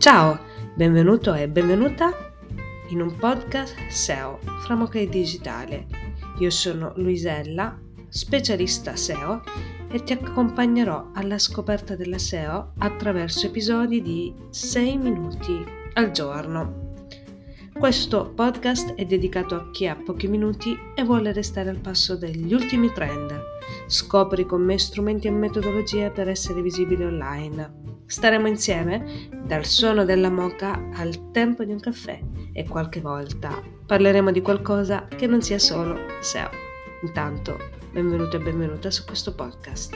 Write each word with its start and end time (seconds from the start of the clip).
Ciao, 0.00 0.38
benvenuto 0.76 1.34
e 1.34 1.46
benvenuta 1.46 2.32
in 2.88 3.02
un 3.02 3.16
podcast 3.16 3.76
SEO 3.90 4.38
Framoche 4.62 5.06
Digitale. 5.06 5.86
Io 6.38 6.48
sono 6.48 6.94
Luisella, 6.96 7.78
specialista 8.08 8.96
SEO 8.96 9.42
e 9.90 10.02
ti 10.02 10.14
accompagnerò 10.14 11.10
alla 11.12 11.38
scoperta 11.38 11.96
della 11.96 12.16
SEO 12.16 12.72
attraverso 12.78 13.48
episodi 13.48 14.00
di 14.00 14.34
6 14.48 14.96
minuti 14.96 15.62
al 15.92 16.12
giorno. 16.12 16.94
Questo 17.78 18.32
podcast 18.34 18.94
è 18.94 19.04
dedicato 19.04 19.54
a 19.54 19.70
chi 19.70 19.86
ha 19.86 19.96
pochi 19.96 20.28
minuti 20.28 20.74
e 20.94 21.04
vuole 21.04 21.30
restare 21.34 21.68
al 21.68 21.78
passo 21.78 22.16
degli 22.16 22.54
ultimi 22.54 22.90
trend. 22.90 23.38
Scopri 23.86 24.46
con 24.46 24.62
me 24.62 24.78
strumenti 24.78 25.26
e 25.26 25.30
metodologie 25.30 26.10
per 26.10 26.30
essere 26.30 26.62
visibile 26.62 27.04
online. 27.04 27.79
Staremo 28.10 28.48
insieme 28.48 29.28
dal 29.44 29.64
suono 29.64 30.04
della 30.04 30.30
moca 30.30 30.88
al 30.94 31.30
tempo 31.30 31.62
di 31.62 31.70
un 31.70 31.78
caffè 31.78 32.20
e 32.52 32.66
qualche 32.66 33.00
volta 33.00 33.62
parleremo 33.86 34.32
di 34.32 34.42
qualcosa 34.42 35.06
che 35.06 35.28
non 35.28 35.40
sia 35.42 35.60
solo 35.60 35.96
SEO. 36.20 36.50
Intanto, 37.02 37.56
benvenuto 37.92 38.36
e 38.36 38.40
benvenuta 38.40 38.90
su 38.90 39.04
questo 39.04 39.32
podcast. 39.32 39.94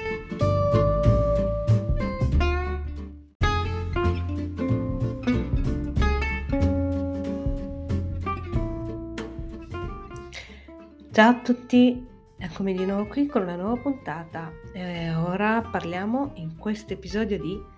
Ciao 11.10 11.30
a 11.30 11.40
tutti, 11.42 12.06
eccomi 12.38 12.74
di 12.74 12.86
nuovo 12.86 13.08
qui 13.08 13.26
con 13.26 13.42
una 13.42 13.56
nuova 13.56 13.82
puntata 13.82 14.52
e 14.72 15.12
ora 15.16 15.68
parliamo 15.68 16.30
in 16.34 16.56
questo 16.56 16.92
episodio 16.92 17.40
di 17.40 17.72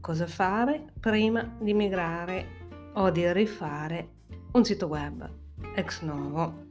cosa 0.00 0.26
fare 0.26 0.92
prima 0.98 1.56
di 1.58 1.74
migrare 1.74 2.90
o 2.94 3.10
di 3.10 3.30
rifare 3.32 4.08
un 4.52 4.64
sito 4.64 4.86
web 4.86 5.30
ex 5.74 6.02
novo. 6.02 6.66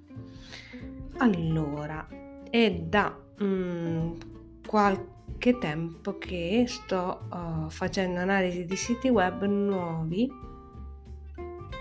Allora, 1.18 2.08
è 2.50 2.72
da 2.74 3.16
mm, 3.44 4.12
qualche 4.66 5.58
tempo 5.58 6.18
che 6.18 6.66
sto 6.68 7.28
uh, 7.32 7.70
facendo 7.70 8.20
analisi 8.20 8.66
di 8.66 8.76
siti 8.76 9.10
web 9.10 9.44
nuovi 9.44 10.32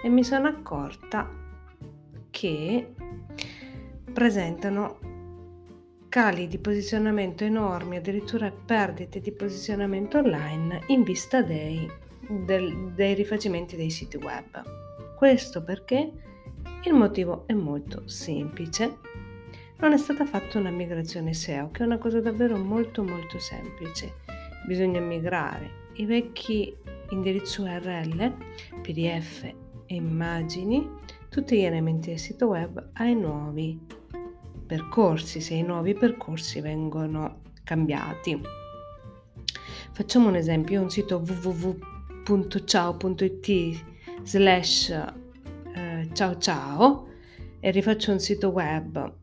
e 0.03 0.09
mi 0.09 0.25
sono 0.25 0.49
accorta 0.49 1.29
che 2.31 2.95
presentano 4.13 4.99
cali 6.17 6.49
di 6.49 6.57
posizionamento 6.57 7.45
enormi, 7.45 7.97
addirittura 7.97 8.51
perdite 8.51 9.21
di 9.21 9.33
posizionamento 9.33 10.17
online 10.17 10.85
in 10.87 11.03
vista 11.03 11.43
dei, 11.43 11.87
del, 12.27 12.91
dei 12.95 13.13
rifacimenti 13.13 13.77
dei 13.77 13.91
siti 13.91 14.17
web. 14.17 15.15
Questo 15.15 15.63
perché 15.63 16.11
il 16.85 16.95
motivo 16.95 17.45
è 17.47 17.53
molto 17.53 18.09
semplice. 18.09 18.97
Non 19.79 19.93
è 19.93 19.99
stata 19.99 20.25
fatta 20.25 20.59
una 20.59 20.71
migrazione 20.71 21.35
SEO, 21.35 21.71
che 21.71 21.83
è 21.83 21.87
una 21.87 21.99
cosa 21.99 22.19
davvero 22.19 22.57
molto 22.57 23.05
molto 23.05 23.39
semplice. 23.39 24.15
Bisogna 24.67 25.01
migrare 25.01 25.91
i 25.97 26.07
vecchi 26.07 26.75
indirizzi 27.11 27.61
URL, 27.61 28.35
PDF 28.81 29.43
e 29.43 29.95
immagini, 29.95 30.89
tutti 31.29 31.59
gli 31.59 31.65
elementi 31.65 32.09
del 32.09 32.19
sito 32.19 32.47
web 32.47 32.89
ai 32.95 33.15
nuovi 33.15 33.79
percorsi, 34.67 35.41
se 35.41 35.55
i 35.55 35.63
nuovi 35.63 35.95
percorsi 35.95 36.61
vengono 36.61 37.43
cambiati. 37.65 38.41
Facciamo 39.93 40.29
un 40.29 40.37
esempio, 40.37 40.83
un 40.83 40.91
sito 40.91 41.23
www.ciao.it 41.25 42.35
slash 44.23 44.91
eh, 44.91 46.09
ciao 46.13 46.39
ciao 46.39 47.09
e 47.61 47.71
rifaccio 47.71 48.11
un 48.11 48.19
sito 48.19 48.49
web 48.49 49.15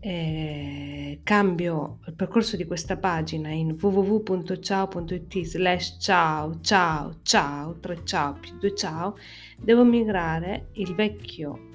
eh, 0.00 1.20
cambio 1.22 2.00
il 2.06 2.14
percorso 2.14 2.56
di 2.56 2.66
questa 2.66 2.96
pagina 2.96 3.50
in 3.50 3.76
www.ciao.it 3.80 5.40
slash 5.44 5.96
ciao 6.00 6.58
ciao 6.60 7.20
ciao 7.22 7.78
3 7.78 8.00
ciao 8.04 8.32
più 8.40 8.58
2 8.58 8.74
ciao 8.74 9.16
devo 9.56 9.84
migrare 9.84 10.70
il 10.72 10.94
vecchio 10.96 11.70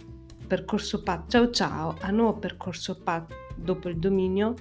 percorso 0.47 1.03
path 1.03 1.29
ciao 1.29 1.49
ciao 1.51 1.95
a 1.99 2.09
nuovo 2.09 2.39
percorso 2.39 2.99
path 3.01 3.33
dopo 3.55 3.89
il 3.89 3.97
dominio 3.97 4.53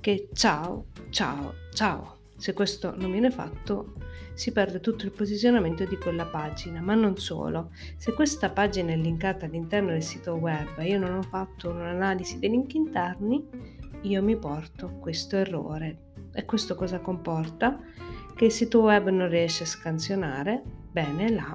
che 0.00 0.30
ciao 0.32 0.86
ciao 1.10 1.54
ciao. 1.72 2.14
Se 2.38 2.52
questo 2.52 2.94
non 2.96 3.10
viene 3.10 3.30
fatto 3.30 3.94
si 4.36 4.52
perde 4.52 4.80
tutto 4.80 5.06
il 5.06 5.12
posizionamento 5.12 5.86
di 5.86 5.96
quella 5.96 6.26
pagina, 6.26 6.82
ma 6.82 6.94
non 6.94 7.16
solo. 7.16 7.70
Se 7.96 8.12
questa 8.12 8.50
pagina 8.50 8.92
è 8.92 8.96
linkata 8.96 9.46
all'interno 9.46 9.92
del 9.92 10.02
sito 10.02 10.34
web 10.34 10.76
e 10.76 10.88
io 10.88 10.98
non 10.98 11.16
ho 11.16 11.22
fatto 11.22 11.70
un'analisi 11.70 12.38
dei 12.38 12.50
link 12.50 12.74
interni, 12.74 13.42
io 14.02 14.22
mi 14.22 14.36
porto 14.36 14.98
questo 15.00 15.36
errore. 15.36 16.12
E 16.34 16.44
questo 16.44 16.74
cosa 16.74 17.00
comporta? 17.00 17.80
Che 18.34 18.44
il 18.44 18.52
sito 18.52 18.82
web 18.82 19.08
non 19.08 19.30
riesce 19.30 19.62
a 19.62 19.66
scansionare 19.66 20.62
bene 20.92 21.30
la... 21.30 21.52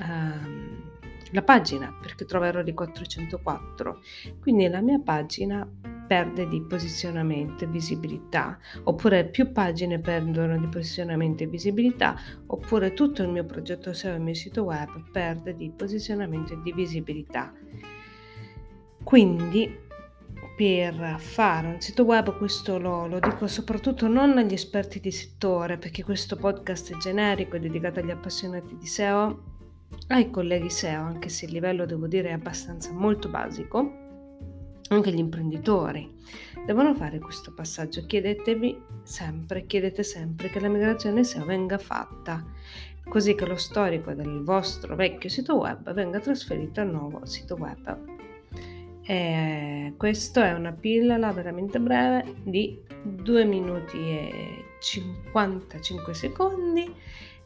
Um, 0.00 0.87
la 1.32 1.42
pagina 1.42 1.94
perché 2.00 2.24
trovo 2.24 2.46
errori 2.46 2.72
404 2.72 4.00
quindi 4.40 4.68
la 4.68 4.80
mia 4.80 4.98
pagina 4.98 5.68
perde 6.08 6.48
di 6.48 6.62
posizionamento 6.62 7.64
e 7.64 7.66
visibilità 7.66 8.58
oppure 8.84 9.26
più 9.26 9.52
pagine 9.52 10.00
perdono 10.00 10.58
di 10.58 10.66
posizionamento 10.66 11.42
e 11.42 11.46
visibilità 11.46 12.16
oppure 12.46 12.94
tutto 12.94 13.22
il 13.22 13.28
mio 13.28 13.44
progetto 13.44 13.92
SEO 13.92 14.14
e 14.14 14.16
il 14.16 14.22
mio 14.22 14.34
sito 14.34 14.64
web 14.64 15.10
perde 15.10 15.54
di 15.54 15.70
posizionamento 15.70 16.54
e 16.54 16.62
di 16.62 16.72
visibilità. 16.72 17.52
Quindi 19.04 19.86
per 20.56 21.18
fare 21.18 21.68
un 21.68 21.80
sito 21.80 22.04
web, 22.04 22.36
questo 22.36 22.78
lo, 22.78 23.06
lo, 23.06 23.20
dico 23.20 23.46
soprattutto 23.46 24.08
non 24.08 24.36
agli 24.38 24.54
esperti 24.54 24.98
di 24.98 25.12
settore, 25.12 25.78
perché 25.78 26.02
questo 26.02 26.36
podcast 26.36 26.94
è 26.94 26.96
generico, 26.96 27.56
è 27.56 27.60
dedicato 27.60 28.00
agli 28.00 28.10
appassionati 28.10 28.76
di 28.76 28.86
SEO, 28.86 29.57
ai 30.08 30.30
colleghi 30.30 30.70
SEO, 30.70 31.02
anche 31.02 31.28
se 31.28 31.46
il 31.46 31.52
livello 31.52 31.86
devo 31.86 32.06
dire 32.06 32.30
è 32.30 32.32
abbastanza 32.32 32.92
molto 32.92 33.28
basico, 33.28 34.06
anche 34.88 35.12
gli 35.12 35.18
imprenditori 35.18 36.16
devono 36.64 36.94
fare 36.94 37.18
questo 37.18 37.52
passaggio. 37.52 38.06
Chiedetevi 38.06 38.80
sempre, 39.02 39.66
chiedete 39.66 40.02
sempre 40.02 40.48
che 40.48 40.60
la 40.60 40.68
migrazione 40.68 41.24
SEO 41.24 41.44
venga 41.44 41.78
fatta, 41.78 42.44
così 43.08 43.34
che 43.34 43.46
lo 43.46 43.56
storico 43.56 44.12
del 44.12 44.42
vostro 44.42 44.94
vecchio 44.94 45.28
sito 45.28 45.56
web 45.56 45.92
venga 45.92 46.20
trasferito 46.20 46.80
al 46.80 46.90
nuovo 46.90 47.24
sito 47.26 47.54
web. 47.56 48.16
E 49.02 49.94
questo 49.96 50.42
è 50.42 50.52
una 50.52 50.72
pillola 50.72 51.32
veramente 51.32 51.80
breve 51.80 52.34
di 52.42 52.78
2 53.02 53.44
minuti 53.44 53.96
e 53.96 54.64
55 54.80 56.12
secondi. 56.14 56.94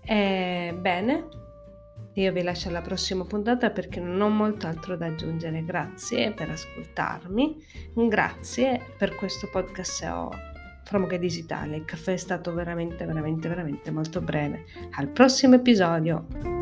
E 0.04 0.76
bene, 0.76 1.28
io 2.14 2.32
vi 2.32 2.42
lascio 2.42 2.68
alla 2.68 2.82
prossima 2.82 3.24
puntata 3.24 3.70
perché 3.70 4.00
non 4.00 4.20
ho 4.20 4.28
molto 4.28 4.66
altro 4.66 4.96
da 4.96 5.06
aggiungere. 5.06 5.64
Grazie 5.64 6.32
per 6.32 6.50
ascoltarmi, 6.50 7.56
grazie 8.08 8.80
per 8.98 9.14
questo 9.14 9.48
podcast 9.50 9.92
SEO 9.92 10.30
Framoche 10.84 11.18
Digitale. 11.18 11.76
Il 11.76 11.84
caffè 11.84 12.12
è 12.12 12.18
stato 12.18 12.52
veramente, 12.52 13.06
veramente, 13.06 13.48
veramente 13.48 13.90
molto 13.90 14.20
breve. 14.20 14.64
Al 14.96 15.08
prossimo 15.08 15.54
episodio! 15.54 16.61